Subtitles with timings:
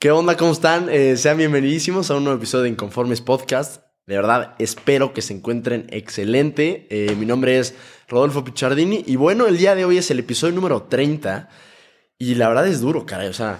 [0.00, 0.36] ¿Qué onda?
[0.36, 0.88] ¿Cómo están?
[0.90, 3.82] Eh, sean bienvenidísimos a un nuevo episodio de Inconformes Podcast.
[4.06, 6.86] De verdad, espero que se encuentren excelente.
[6.88, 7.74] Eh, mi nombre es
[8.06, 11.48] Rodolfo Pichardini y bueno, el día de hoy es el episodio número 30
[12.16, 13.26] y la verdad es duro, caray.
[13.26, 13.58] O sea,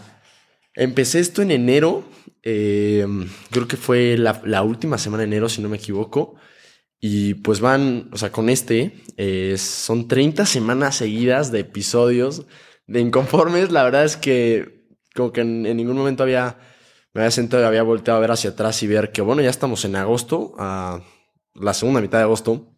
[0.76, 2.04] empecé esto en enero.
[2.44, 3.04] eh,
[3.50, 6.36] creo que fue la, última semana de enero, si no me equivoco.
[7.00, 8.94] Y pues van, o sea, con este,
[9.56, 12.46] son 30 semanas seguidas de episodios
[12.86, 13.72] de Inconformes.
[13.72, 14.77] La verdad es que
[15.18, 16.56] como que en, ningún momento había,
[17.12, 19.50] me había sentado y había volteado a ver hacia atrás y ver que, bueno, ya
[19.50, 21.02] estamos en agosto, a
[21.54, 22.72] la segunda mitad de agosto.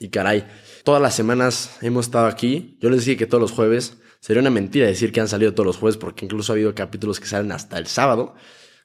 [0.00, 0.46] Y caray,
[0.84, 2.78] todas las semanas hemos estado aquí.
[2.80, 3.98] Yo les dije que todos los jueves.
[4.20, 7.20] Sería una mentira decir que han salido todos los jueves, porque incluso ha habido capítulos
[7.20, 8.34] que salen hasta el sábado.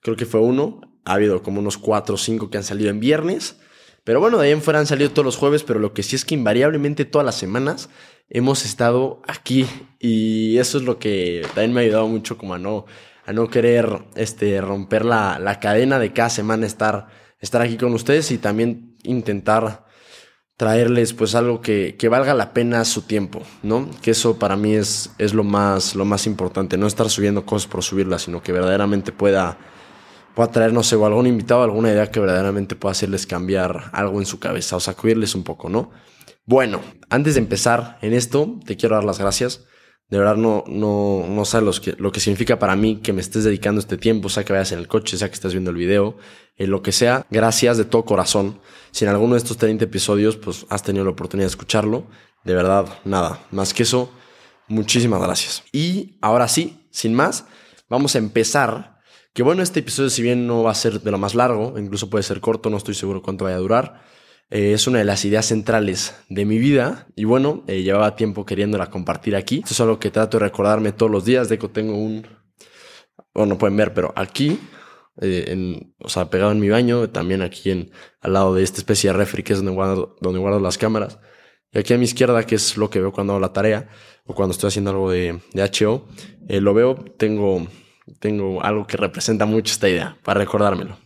[0.02, 0.82] Creo que fue uno.
[1.06, 3.58] Ha habido como unos cuatro o cinco que han salido en viernes.
[4.04, 6.16] Pero bueno, de ahí en fuera han salido todos los jueves, pero lo que sí
[6.16, 7.90] es que invariablemente todas las semanas
[8.30, 9.68] hemos estado aquí.
[10.00, 12.86] Y eso es lo que también me ha ayudado mucho como a no,
[13.26, 17.08] a no querer este, romper la, la cadena de cada semana estar,
[17.40, 19.86] estar aquí con ustedes y también intentar
[20.62, 23.90] traerles pues algo que, que, valga la pena su tiempo, ¿no?
[24.04, 27.68] Que eso para mí es, es lo, más, lo más importante, no estar subiendo cosas
[27.68, 29.58] por subirlas, sino que verdaderamente pueda,
[30.36, 34.20] pueda traer, no sé, o algún invitado, alguna idea que verdaderamente pueda hacerles cambiar algo
[34.20, 35.92] en su cabeza, o sacudirles un poco, ¿no?
[36.46, 39.66] Bueno, antes de empezar en esto, te quiero dar las gracias.
[40.10, 43.22] De verdad no, no, no sabes lo que, lo que significa para mí que me
[43.22, 45.78] estés dedicando este tiempo, sea que vayas en el coche, sea que estés viendo el
[45.78, 46.18] video,
[46.58, 47.26] en lo que sea.
[47.30, 48.60] Gracias de todo corazón.
[48.92, 52.08] Si en alguno de estos 30 episodios pues has tenido la oportunidad de escucharlo,
[52.44, 54.12] de verdad, nada, más que eso,
[54.68, 55.64] muchísimas gracias.
[55.72, 57.46] Y ahora sí, sin más,
[57.88, 59.01] vamos a empezar.
[59.34, 62.10] Que bueno, este episodio si bien no va a ser de lo más largo, incluso
[62.10, 64.04] puede ser corto, no estoy seguro cuánto vaya a durar.
[64.50, 68.46] Eh, es una de las ideas centrales de mi vida y bueno, eh, llevaba tiempo
[68.46, 69.60] queriéndola compartir aquí.
[69.60, 71.48] Esto es algo que trato de recordarme todos los días.
[71.48, 72.28] De que tengo un...
[73.34, 74.60] Bueno, no pueden ver, pero aquí,
[75.22, 78.80] eh, en, o sea, pegado en mi baño, también aquí en, al lado de esta
[78.80, 81.20] especie de refri que es donde guardo, donde guardo las cámaras.
[81.72, 83.88] Y aquí a mi izquierda, que es lo que veo cuando hago la tarea
[84.26, 86.06] o cuando estoy haciendo algo de, de HO,
[86.50, 87.66] lo veo, tengo,
[88.20, 90.98] tengo algo que representa mucho esta idea, para recordármelo.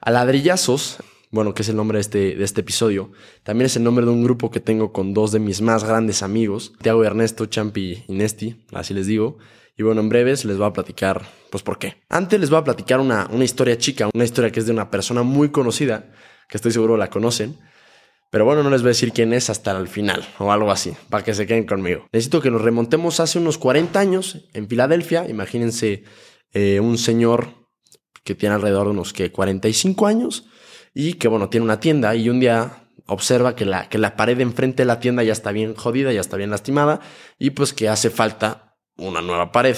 [0.00, 0.98] A ladrillazos
[1.34, 3.10] bueno, que es el nombre de este, de este episodio,
[3.42, 6.22] también es el nombre de un grupo que tengo con dos de mis más grandes
[6.22, 9.38] amigos, Tiago Ernesto, Champi y Nesti, así les digo.
[9.76, 11.96] Y bueno, en breves les voy a platicar, pues por qué.
[12.08, 14.92] Antes les voy a platicar una, una historia chica, una historia que es de una
[14.92, 16.12] persona muy conocida,
[16.48, 17.58] que estoy seguro la conocen.
[18.30, 20.92] Pero bueno, no les voy a decir quién es hasta el final o algo así,
[21.08, 22.06] para que se queden conmigo.
[22.12, 25.28] Necesito que nos remontemos hace unos 40 años en Filadelfia.
[25.28, 26.04] Imagínense
[26.52, 27.68] eh, un señor
[28.24, 30.46] que tiene alrededor de unos que 45 años
[30.94, 34.40] y que bueno, tiene una tienda y un día observa que la, que la pared
[34.40, 37.00] enfrente de la tienda ya está bien jodida, ya está bien lastimada
[37.38, 39.76] y pues que hace falta una nueva pared.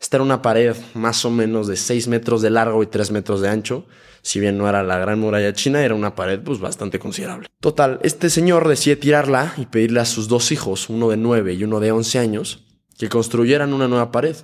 [0.00, 3.40] Esta era una pared más o menos de 6 metros de largo y 3 metros
[3.40, 3.86] de ancho.
[4.22, 7.48] Si bien no era la gran muralla china, era una pared pues bastante considerable.
[7.60, 11.64] Total, este señor decide tirarla y pedirle a sus dos hijos, uno de 9 y
[11.64, 12.66] uno de 11 años,
[12.98, 14.36] que construyeran una nueva pared.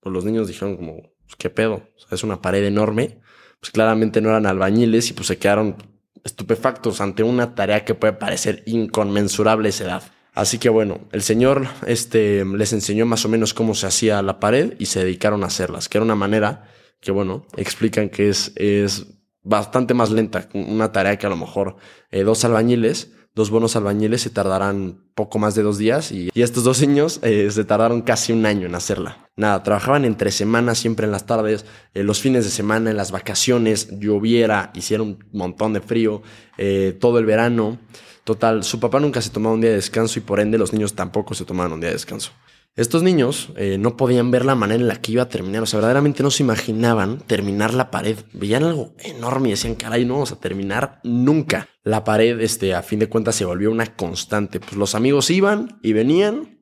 [0.00, 1.82] Pues los niños dijeron como, pues, ¿qué pedo?
[2.10, 3.22] Es una pared enorme
[3.62, 5.76] pues claramente no eran albañiles y pues se quedaron
[6.24, 10.02] estupefactos ante una tarea que puede parecer inconmensurable esa edad.
[10.34, 14.40] Así que bueno, el señor este, les enseñó más o menos cómo se hacía la
[14.40, 16.70] pared y se dedicaron a hacerlas, que era una manera
[17.00, 19.06] que bueno, explican que es, es
[19.42, 21.76] bastante más lenta, una tarea que a lo mejor
[22.10, 26.42] eh, dos albañiles dos buenos albañiles se tardarán poco más de dos días y, y
[26.42, 29.28] estos dos niños eh, se tardaron casi un año en hacerla.
[29.36, 33.10] Nada, trabajaban entre semanas, siempre en las tardes, eh, los fines de semana, en las
[33.12, 36.22] vacaciones, lloviera, hiciera un montón de frío,
[36.58, 37.78] eh, todo el verano.
[38.24, 40.94] Total, su papá nunca se tomaba un día de descanso y por ende los niños
[40.94, 42.32] tampoco se tomaban un día de descanso.
[42.74, 45.66] Estos niños eh, no podían ver la manera en la que iba a terminar, o
[45.66, 48.16] sea, verdaderamente no se imaginaban terminar la pared.
[48.32, 51.68] Veían algo enorme y decían, caray, no vamos a terminar nunca.
[51.82, 54.58] La pared, este, a fin de cuentas, se volvió una constante.
[54.58, 56.60] Pues los amigos iban y venían,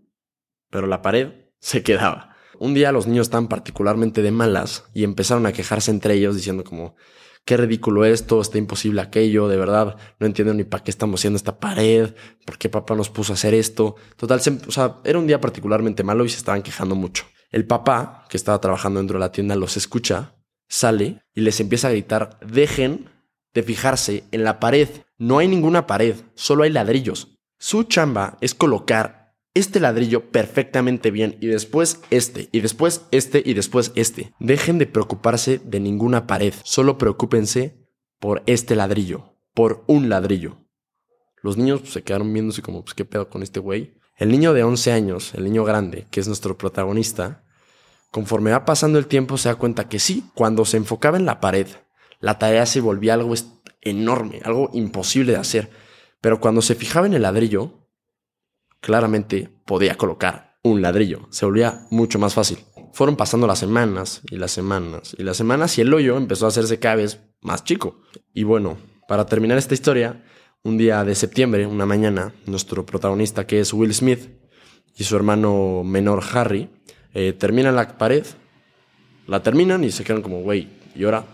[0.69, 1.29] pero la pared
[1.61, 2.35] se quedaba.
[2.59, 6.65] Un día los niños estaban particularmente de malas y empezaron a quejarse entre ellos diciendo
[6.65, 6.97] como,
[7.45, 11.37] qué ridículo esto, está imposible aquello, de verdad, no entiendo ni para qué estamos haciendo
[11.37, 12.15] esta pared,
[12.45, 13.97] por qué papá nos puso a hacer esto.
[14.17, 17.25] Total, o sea, era un día particularmente malo y se estaban quejando mucho.
[17.51, 20.37] El papá, que estaba trabajando dentro de la tienda, los escucha,
[20.69, 23.11] sale y les empieza a gritar, dejen
[23.53, 24.89] de fijarse en la pared.
[25.19, 27.37] No hay ninguna pared, solo hay ladrillos.
[27.59, 29.20] Su chamba es colocar
[29.55, 34.33] este ladrillo perfectamente bien y después este y después este y después este.
[34.39, 37.81] Dejen de preocuparse de ninguna pared, solo preocúpense
[38.19, 40.59] por este ladrillo, por un ladrillo.
[41.43, 43.95] Los niños pues, se quedaron viéndose como, pues, ¿qué pedo con este güey?
[44.17, 47.45] El niño de 11 años, el niño grande, que es nuestro protagonista,
[48.11, 51.41] conforme va pasando el tiempo se da cuenta que sí, cuando se enfocaba en la
[51.41, 51.67] pared,
[52.21, 53.33] la tarea se volvía algo
[53.81, 55.71] enorme, algo imposible de hacer.
[56.21, 57.80] Pero cuando se fijaba en el ladrillo,
[58.81, 61.29] claramente podía colocar un ladrillo.
[61.31, 62.59] Se volvía mucho más fácil.
[62.93, 66.49] Fueron pasando las semanas y las semanas y las semanas y el hoyo empezó a
[66.49, 68.01] hacerse cada vez más chico.
[68.35, 70.25] Y bueno, para terminar esta historia,
[70.63, 74.29] un día de septiembre, una mañana, nuestro protagonista que es Will Smith
[74.97, 76.69] y su hermano menor Harry
[77.15, 78.27] eh, terminan la pared,
[79.27, 81.25] la terminan y se quedan como, güey, ¿y ahora?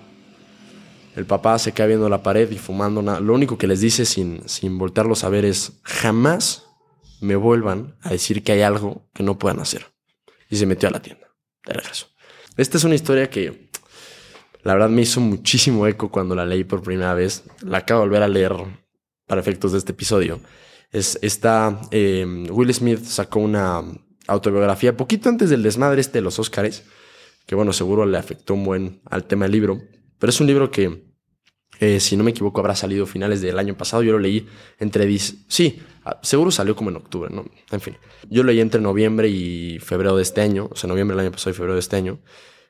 [1.16, 3.00] El papá se queda viendo la pared y fumando.
[3.00, 3.20] Nada.
[3.20, 6.65] Lo único que les dice sin, sin voltearlos a ver es, jamás
[7.20, 9.86] me vuelvan a decir que hay algo que no puedan hacer.
[10.48, 11.28] Y se metió a la tienda,
[11.64, 12.08] de regreso.
[12.56, 13.70] Esta es una historia que
[14.62, 17.44] la verdad me hizo muchísimo eco cuando la leí por primera vez.
[17.62, 18.52] La acabo de volver a leer
[19.26, 20.40] para efectos de este episodio.
[20.90, 23.82] Es esta, eh, Will Smith sacó una
[24.26, 26.84] autobiografía poquito antes del desmadre este de los Oscars,
[27.46, 29.82] que bueno, seguro le afectó un buen al tema del libro,
[30.19, 31.04] pero es un libro que,
[31.78, 34.02] eh, si no me equivoco, habrá salido finales del año pasado.
[34.02, 34.48] Yo lo leí
[34.78, 35.19] entre...
[35.19, 35.80] Sí,
[36.23, 37.44] seguro salió como en octubre, ¿no?
[37.70, 37.97] En fin,
[38.29, 41.50] yo leí entre noviembre y febrero de este año, o sea, noviembre del año pasado
[41.50, 42.20] y febrero de este año.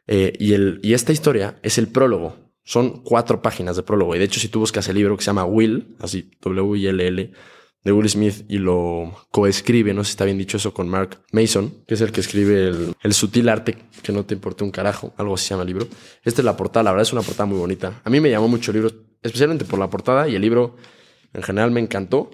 [0.07, 2.37] Eh, y, el, y esta historia es el prólogo.
[2.65, 4.15] Son cuatro páginas de prólogo.
[4.15, 7.33] Y de hecho, si tú buscas el libro que se llama Will, así, W-I-L-L,
[7.87, 11.21] de Will Smith y lo coescribe, no sé si está bien dicho eso, con Mark
[11.31, 15.15] Mason, que es el que escribe el, sutil arte que no te importa un carajo,
[15.17, 15.87] algo así se llama el libro.
[16.25, 18.01] Esta es la portada, la verdad es una portada muy bonita.
[18.03, 18.91] A mí me llamó mucho el libro,
[19.23, 20.75] especialmente por la portada y el libro
[21.33, 22.33] en general me encantó.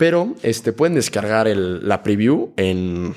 [0.00, 3.14] Pero este, pueden descargar la preview en,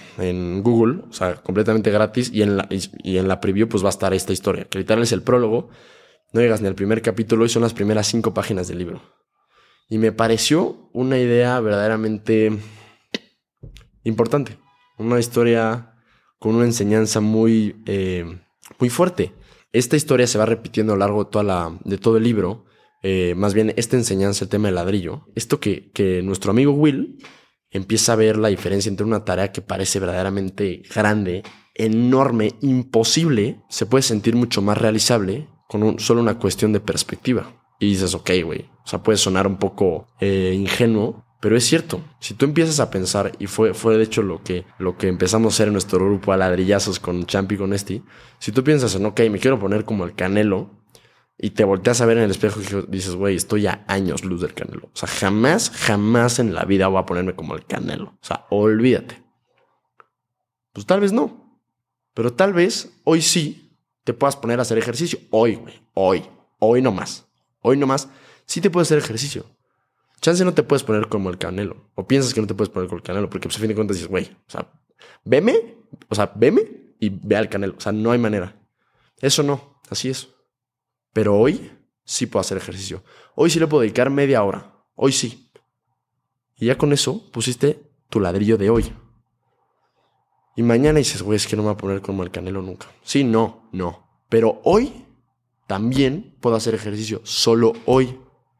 [0.63, 2.29] Google, o sea, completamente gratis.
[2.33, 5.69] Y en, la, preview, pues va a estar esta historia, que literal es el prólogo.
[6.33, 9.01] No llegas ni al primer capítulo y son las primeras cinco páginas del libro.
[9.87, 12.51] Y me pareció una idea verdaderamente
[14.03, 14.57] importante.
[14.97, 15.95] Una historia
[16.37, 18.41] con una enseñanza muy, eh,
[18.77, 19.31] muy fuerte.
[19.71, 21.29] Esta historia se va repitiendo a lo largo
[21.85, 22.65] de todo el libro.
[23.03, 25.27] Eh, más bien, esta enseñanza, el tema del ladrillo.
[25.35, 27.17] Esto que, que nuestro amigo Will
[27.69, 31.43] empieza a ver la diferencia entre una tarea que parece verdaderamente grande,
[31.75, 37.63] enorme, imposible, se puede sentir mucho más realizable con solo una cuestión de perspectiva.
[37.79, 38.69] Y dices, ok, güey.
[38.85, 42.01] O sea, puede sonar un poco eh, ingenuo, pero es cierto.
[42.19, 45.53] Si tú empiezas a pensar, y fue, fue de hecho lo que, lo que empezamos
[45.53, 48.03] a hacer en nuestro grupo a ladrillazos con Champi y con Esti,
[48.39, 50.82] si tú piensas en, ok, me quiero poner como el canelo,
[51.37, 54.41] y te volteas a ver en el espejo y dices, güey, estoy a años luz
[54.41, 54.89] del canelo.
[54.93, 58.17] O sea, jamás, jamás en la vida voy a ponerme como el canelo.
[58.21, 59.23] O sea, olvídate.
[60.71, 61.59] Pues tal vez no.
[62.13, 65.19] Pero tal vez hoy sí te puedas poner a hacer ejercicio.
[65.31, 65.81] Hoy, güey.
[65.93, 66.23] Hoy.
[66.59, 67.25] Hoy no más.
[67.61, 68.09] Hoy nomás,
[68.45, 69.45] sí te puedes hacer ejercicio.
[70.21, 71.89] Chance no te puedes poner como el canelo.
[71.95, 73.75] O piensas que no te puedes poner como el canelo, porque pues a fin de
[73.75, 74.71] cuentas dices, güey, o sea,
[75.23, 75.77] veme,
[76.09, 77.75] o sea, veme y ve al canelo.
[77.77, 78.55] O sea, no hay manera.
[79.19, 80.29] Eso no, así es.
[81.13, 81.71] Pero hoy
[82.03, 83.03] sí puedo hacer ejercicio.
[83.35, 84.73] Hoy sí le puedo dedicar media hora.
[84.95, 85.51] Hoy sí.
[86.57, 88.93] Y ya con eso pusiste tu ladrillo de hoy.
[90.55, 92.87] Y mañana dices, güey, es que no me voy a poner como el canelo nunca.
[93.03, 94.07] Sí, no, no.
[94.29, 95.05] Pero hoy
[95.67, 98.19] también puedo hacer ejercicio solo hoy.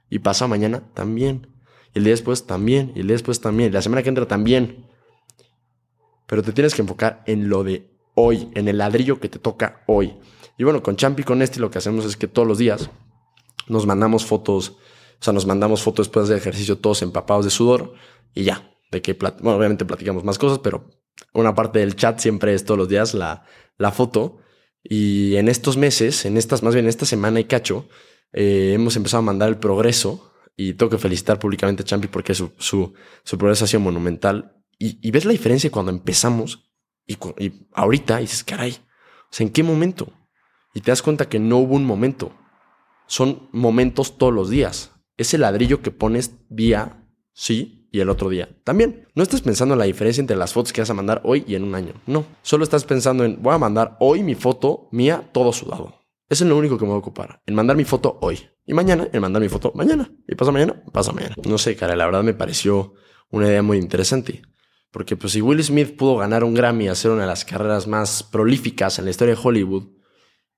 [0.09, 1.47] Y pasa mañana también.
[1.93, 2.91] Y el día después también.
[2.95, 3.69] Y el día después también.
[3.69, 4.87] Y la semana que entra también.
[6.27, 9.83] Pero te tienes que enfocar en lo de hoy, en el ladrillo que te toca
[9.87, 10.15] hoy.
[10.57, 12.89] Y bueno, con Champi, con este, lo que hacemos es que todos los días
[13.67, 17.93] nos mandamos fotos, o sea, nos mandamos fotos después del ejercicio todos empapados de sudor
[18.33, 18.69] y ya.
[18.91, 20.91] De que, obviamente platicamos más cosas, pero
[21.33, 23.45] una parte del chat siempre es todos los días la,
[23.77, 24.37] la foto.
[24.83, 27.87] Y en estos meses, en estas, más bien esta semana y cacho,
[28.33, 32.35] eh, hemos empezado a mandar el progreso y tengo que felicitar públicamente a Champi porque
[32.35, 32.93] su, su
[33.37, 34.63] progreso ha sido monumental.
[34.79, 36.62] Y, ves la diferencia cuando empezamos
[37.05, 37.17] y,
[37.73, 40.11] ahorita dices, caray, o sea, ¿en qué momento?
[40.73, 42.31] Y te das cuenta que no hubo un momento.
[43.07, 44.91] Son momentos todos los días.
[45.17, 49.07] Ese ladrillo que pones día, sí, y el otro día también.
[49.13, 51.53] No estás pensando en la diferencia entre las fotos que vas a mandar hoy y
[51.53, 51.93] en un año.
[52.07, 52.25] No.
[52.41, 55.99] Solo estás pensando en voy a mandar hoy mi foto mía todo sudado.
[56.27, 57.43] Eso es lo único que me voy a ocupar.
[57.45, 58.39] En mandar mi foto hoy.
[58.65, 60.11] Y mañana, en mandar mi foto mañana.
[60.27, 61.35] Y pasa mañana, pasa mañana.
[61.47, 62.95] No sé, cara, la verdad me pareció
[63.29, 64.41] una idea muy interesante.
[64.93, 68.21] Porque pues si Will Smith pudo ganar un Grammy hacer una de las carreras más
[68.21, 69.87] prolíficas en la historia de Hollywood,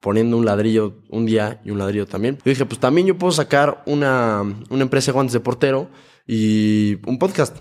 [0.01, 2.35] poniendo un ladrillo un día y un ladrillo también.
[2.43, 5.89] Yo dije, pues también yo puedo sacar una, una empresa de guantes de portero
[6.27, 7.59] y un podcast.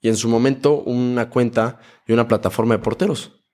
[0.00, 1.78] Y en su momento una cuenta
[2.08, 3.44] y una plataforma de porteros.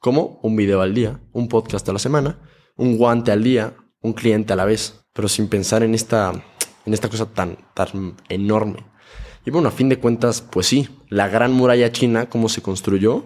[0.00, 2.40] Como un video al día, un podcast a la semana,
[2.76, 5.06] un guante al día, un cliente a la vez.
[5.12, 6.32] Pero sin pensar en esta,
[6.84, 8.84] en esta cosa tan, tan enorme.
[9.46, 13.24] Y bueno, a fin de cuentas, pues sí, la gran muralla china, cómo se construyó,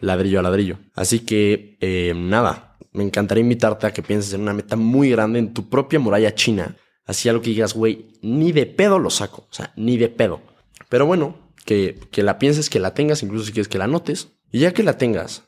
[0.00, 0.78] ladrillo a ladrillo.
[0.94, 5.38] Así que, eh, nada, me encantaría invitarte a que pienses en una meta muy grande
[5.38, 6.76] en tu propia muralla china.
[7.04, 9.46] Así algo que digas, güey, ni de pedo lo saco.
[9.48, 10.40] O sea, ni de pedo.
[10.88, 14.28] Pero bueno, que, que la pienses, que la tengas, incluso si quieres que la notes.
[14.50, 15.44] Y ya que la tengas,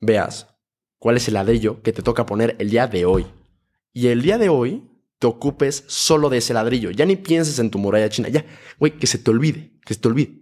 [0.00, 0.48] veas
[0.98, 3.26] cuál es el ladrillo que te toca poner el día de hoy.
[3.92, 4.89] Y el día de hoy
[5.20, 6.90] te ocupes solo de ese ladrillo.
[6.90, 8.30] Ya ni pienses en tu muralla china.
[8.30, 8.46] Ya,
[8.78, 10.40] güey, que se te olvide, que se te olvide.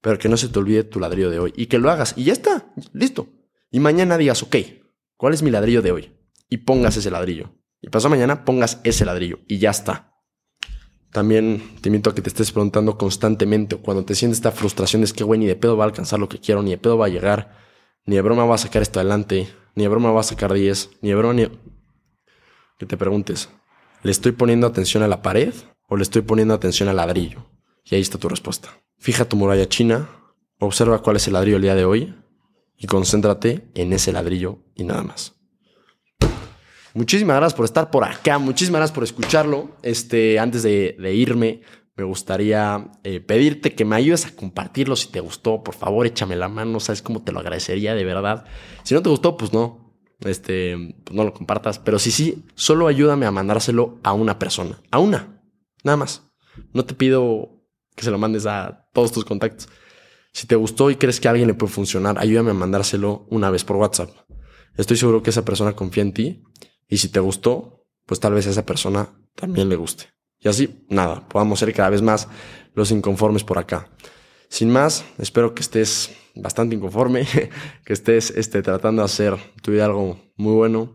[0.00, 1.52] Pero que no se te olvide tu ladrillo de hoy.
[1.56, 2.14] Y que lo hagas.
[2.16, 3.28] Y ya está, listo.
[3.72, 4.56] Y mañana digas, ok,
[5.16, 6.16] ¿cuál es mi ladrillo de hoy?
[6.48, 7.52] Y pongas ese ladrillo.
[7.80, 9.40] Y pasado mañana pongas ese ladrillo.
[9.48, 10.12] Y ya está.
[11.10, 15.12] También te invito a que te estés preguntando constantemente cuando te sientes esta frustración es
[15.12, 17.06] que, güey, ni de pedo va a alcanzar lo que quiero, ni de pedo va
[17.06, 17.58] a llegar,
[18.06, 20.90] ni de broma va a sacar esto adelante, ni de broma va a sacar 10,
[21.02, 21.48] ni de broma ni...
[22.82, 23.48] Que te preguntes,
[24.02, 25.54] ¿le estoy poniendo atención a la pared
[25.86, 27.48] o le estoy poniendo atención al ladrillo?
[27.84, 28.70] Y ahí está tu respuesta.
[28.98, 30.08] Fija tu muralla china,
[30.58, 32.12] observa cuál es el ladrillo el día de hoy
[32.76, 35.36] y concéntrate en ese ladrillo y nada más.
[36.92, 39.76] Muchísimas gracias por estar por acá, muchísimas gracias por escucharlo.
[39.84, 41.60] Este, antes de, irme,
[41.94, 45.62] me gustaría eh, pedirte que me ayudes a compartirlo si te gustó.
[45.62, 48.44] Por favor, échame la mano, sabes cómo te lo agradecería de verdad.
[48.82, 49.81] Si no te gustó, pues no,
[50.24, 51.78] este, pues no lo compartas.
[51.78, 55.42] Pero si sí, solo ayúdame a mandárselo a una persona, a una,
[55.82, 56.22] nada más.
[56.72, 57.62] No te pido
[57.94, 59.68] que se lo mandes a todos tus contactos.
[60.32, 63.50] Si te gustó y crees que a alguien le puede funcionar, ayúdame a mandárselo una
[63.50, 64.10] vez por WhatsApp.
[64.76, 66.42] Estoy seguro que esa persona confía en ti
[66.88, 70.06] y si te gustó, pues tal vez a esa persona también le guste.
[70.38, 72.28] Y así, nada, podamos ser cada vez más
[72.74, 73.90] los inconformes por acá.
[74.52, 77.26] Sin más, espero que estés bastante inconforme,
[77.86, 80.94] que estés este, tratando de hacer tu vida algo muy bueno.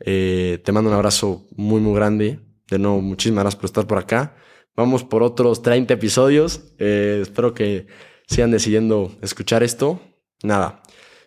[0.00, 2.40] Eh, te mando un abrazo muy, muy grande.
[2.68, 4.34] De nuevo, muchísimas gracias por estar por acá.
[4.74, 6.74] Vamos por otros 30 episodios.
[6.78, 7.86] Eh, espero que
[8.26, 10.00] sigan decidiendo escuchar esto.
[10.42, 10.82] Nada,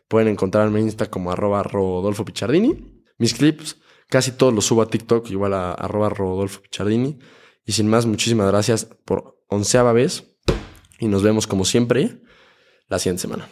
[0.09, 3.05] pueden encontrarme en Insta como arroba Rodolfo Pichardini.
[3.17, 3.77] Mis clips
[4.09, 7.19] Casi todos los subo a TikTok, igual a arroba Rodolfo Pichardini.
[7.63, 10.28] Y sin más, muchísimas gracias por onceava vez.
[10.99, 12.21] Y nos vemos como siempre
[12.87, 13.47] la siguiente semana.